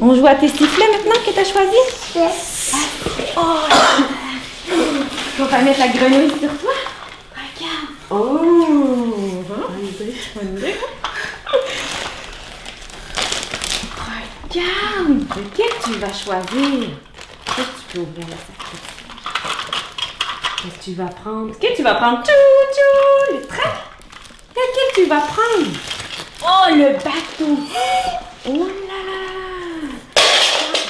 [0.00, 1.76] On joue à tes sifflets maintenant que t'as choisi?
[3.36, 3.56] Oh!
[5.38, 6.72] On va mettre la grenouille sur toi.
[7.36, 7.88] Regarde.
[8.10, 9.44] Oh!
[9.48, 9.66] Hein?
[14.50, 15.20] Regarde!
[15.36, 16.88] Lequel tu vas choisir?
[17.44, 18.48] Qu'est-ce que tu peux ouvrir la sac?
[20.62, 21.50] Qu'est-ce que tu vas prendre?
[21.58, 22.22] Qu'est-ce que tu vas prendre?
[22.22, 22.32] Tchou,
[22.74, 23.36] tchou!
[23.36, 23.74] Le train?
[24.50, 25.70] Lequel tu vas prendre?
[26.44, 27.58] Oh, le bateau!
[28.44, 29.20] Oh là là!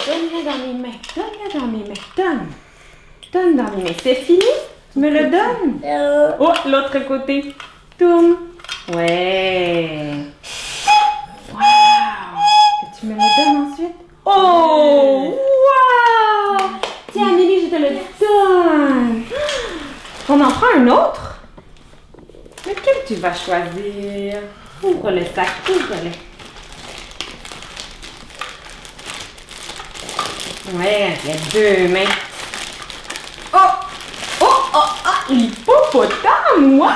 [0.07, 0.99] Donne-le dans mes mains.
[1.15, 2.05] Donne-le dans mes mains.
[2.17, 2.47] Donne.
[3.33, 3.97] Donne dans mes mains.
[4.03, 4.45] C'est fini?
[4.93, 5.81] Tu me le donnes?
[6.39, 7.55] Oh, l'autre côté.
[7.99, 8.37] Tourne.
[8.95, 10.17] Ouais.
[11.51, 11.59] Wow.
[12.81, 13.97] Que tu me le donnes ensuite?
[14.27, 15.35] Oh!
[15.35, 16.59] Wow!
[17.11, 17.91] Tiens, Amélie, je te le
[18.21, 19.25] donne.
[20.29, 21.41] On en prend un autre?
[22.67, 24.41] Lequel tu vas choisir?
[24.83, 26.11] Ouvre le sac, ouvre-le.
[30.79, 32.15] Ouais, il y a deux mains.
[35.25, 35.33] Ah!
[35.33, 36.79] L'hippopotame!
[36.79, 36.89] Wow!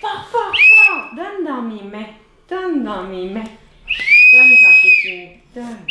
[0.00, 1.04] Fort, fort, fort!
[1.16, 2.12] Donne dans mes mains.
[2.48, 3.50] Donne dans mes mains.
[4.32, 5.28] Donne quand c'est fini.
[5.54, 5.84] Donne.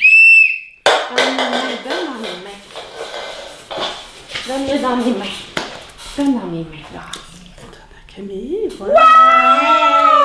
[0.85, 1.77] Donne mes mains.
[1.85, 2.59] Donne dans mes mains.
[4.47, 5.35] Donne-le dans mes mains.
[6.17, 6.85] Donne dans mes mains.
[8.15, 8.99] Camille, voilà.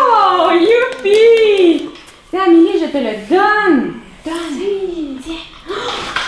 [0.09, 0.51] Wow!
[0.53, 1.91] Youpi!
[2.31, 4.01] Tiens, Amélie, je te le donne.
[4.25, 5.21] Donne.
[5.23, 5.45] Tiens.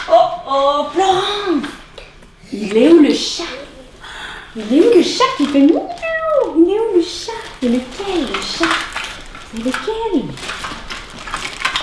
[0.09, 1.69] Oh, oh, Florence!
[2.53, 3.45] Il est où le chat?
[4.55, 5.89] Il est où le chat qui fait miaou?
[6.57, 7.33] Il est où le chat?
[7.61, 8.65] C'est lequel, le chat?
[9.51, 10.23] C'est lequel?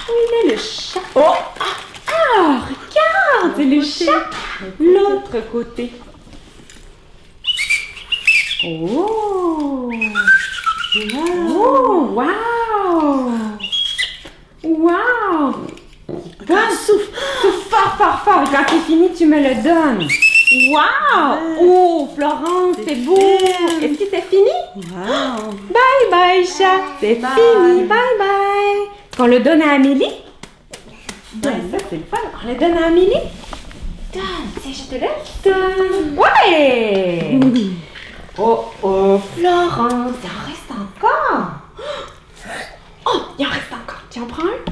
[0.09, 0.99] Où il est le chat?
[1.15, 1.21] Oh!
[1.59, 1.65] Ah!
[2.07, 3.53] ah, regarde!
[3.57, 4.29] C'est le chat!
[4.79, 5.91] L'autre côté.
[8.65, 9.89] Oh!
[11.49, 13.31] Oh, wow!
[14.63, 15.53] Wow!
[16.47, 17.09] Donne, souffle,
[17.41, 18.43] souffle fort, fort, fort.
[18.51, 20.07] Quand c'est fini, tu me le donnes.
[20.69, 21.37] Wow!
[21.61, 22.02] Oh,
[22.33, 23.17] Florence, c'est beau!
[23.17, 24.49] Est-ce que c'est fini?
[24.75, 25.51] Wow.
[25.71, 26.81] Bye bye, chat!
[26.99, 28.89] C'est fini, bye bye!
[29.15, 30.23] Qu'on le donne à Amélie?
[31.35, 32.17] Donne, ça, c'est le fun.
[32.43, 33.13] On le donne à Amélie?
[34.13, 34.23] Donne,
[34.65, 35.41] je te laisse.
[35.43, 36.17] Donne.
[36.17, 37.39] Ouais!
[38.37, 41.47] Oh, oh, Florence, il en reste encore.
[43.05, 44.01] Oh, il en reste encore.
[44.09, 44.71] Tu en prends un?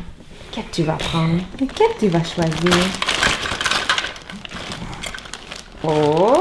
[0.51, 1.41] Quel tu vas prendre?
[1.59, 2.73] Lequel tu vas choisir?
[5.83, 6.40] Oh!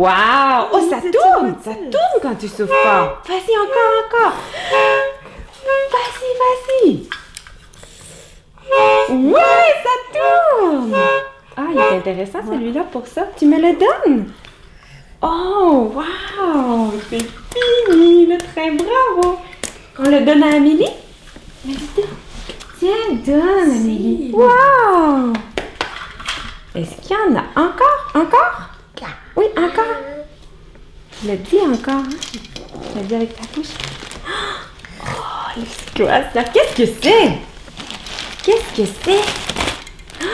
[0.00, 0.68] Wow!
[0.72, 1.56] Oh, ça tourne!
[1.62, 3.18] Ça tourne quand tu souffles fort.
[3.28, 4.32] Vas-y, encore, encore.
[5.92, 6.88] Vas-y, vas-y.
[9.30, 10.96] Ouais, ça tourne!
[11.54, 13.26] Ah, il est intéressant celui-là pour ça.
[13.36, 14.32] Tu me le donnes?
[15.20, 16.94] Oh, wow!
[17.10, 19.38] C'est fini, le train, bravo!
[19.98, 20.96] On le donne à Amélie?
[22.78, 24.32] Tiens, donne, Amélie.
[24.32, 25.34] Wow!
[26.74, 28.12] Est-ce qu'il y en a encore?
[28.14, 28.69] Encore?
[29.62, 29.84] Encore.
[31.20, 32.08] Tu l'as dit encore, hein?
[32.32, 33.66] Tu l'as dit avec ta bouche.
[35.02, 36.44] Oh, là.
[36.44, 37.32] Qu'est-ce que c'est?
[38.42, 39.24] Qu'est-ce que c'est?
[40.22, 40.26] Oh,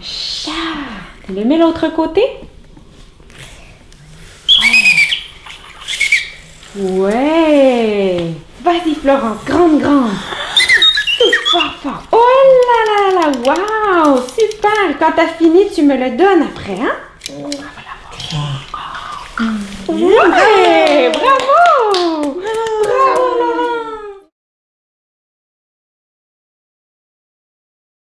[0.00, 0.50] chat.
[1.26, 2.22] Tu le mets l'autre côté?
[6.74, 8.32] Ouais.
[8.62, 10.10] Vas-y, Florence, grande, grande.
[11.50, 12.02] Fort, fort.
[12.12, 12.24] Oh
[12.68, 14.98] là là là là, waouh, super.
[14.98, 16.96] Quand t'as fini, tu me le donnes après, hein?
[19.88, 21.57] Ouais, bravo.